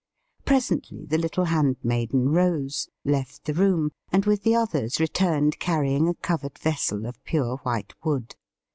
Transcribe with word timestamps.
Presently 0.45 1.05
the 1.05 1.19
little 1.19 1.45
handmaiden 1.45 2.29
rose, 2.29 2.89
left 3.05 3.45
the 3.45 3.53
room, 3.53 3.91
and 4.11 4.25
with 4.25 4.41
the 4.41 4.55
others 4.55 4.99
returned 4.99 5.59
carry 5.59 5.93
ing 5.95 6.07
a 6.07 6.15
covered 6.15 6.57
vessel 6.57 7.05
of 7.05 7.23
pure 7.23 7.57
white 7.57 7.93
wood. 8.03 8.35